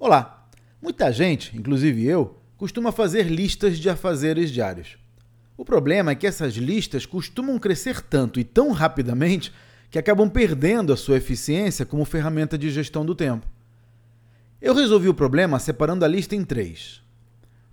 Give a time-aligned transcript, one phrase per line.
[0.00, 0.46] Olá!
[0.80, 4.96] Muita gente, inclusive eu, costuma fazer listas de afazeres diários.
[5.56, 9.52] O problema é que essas listas costumam crescer tanto e tão rapidamente
[9.90, 13.44] que acabam perdendo a sua eficiência como ferramenta de gestão do tempo.
[14.62, 17.02] Eu resolvi o problema separando a lista em três.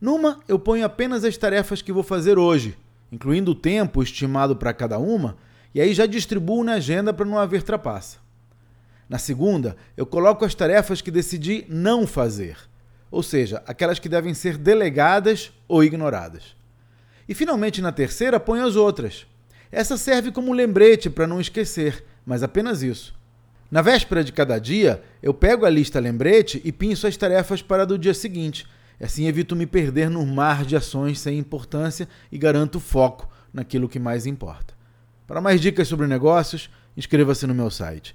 [0.00, 2.74] Numa, eu ponho apenas as tarefas que vou fazer hoje,
[3.12, 5.36] incluindo o tempo estimado para cada uma,
[5.74, 8.23] e aí já distribuo na agenda para não haver trapaça.
[9.08, 12.56] Na segunda, eu coloco as tarefas que decidi não fazer,
[13.10, 16.56] ou seja, aquelas que devem ser delegadas ou ignoradas.
[17.28, 19.26] E finalmente na terceira, ponho as outras.
[19.70, 23.14] Essa serve como lembrete para não esquecer, mas apenas isso.
[23.70, 27.84] Na véspera de cada dia, eu pego a lista lembrete e pinço as tarefas para
[27.84, 28.66] do dia seguinte.
[29.00, 33.98] Assim evito me perder no mar de ações sem importância e garanto foco naquilo que
[33.98, 34.74] mais importa.
[35.26, 38.14] Para mais dicas sobre negócios, inscreva-se no meu site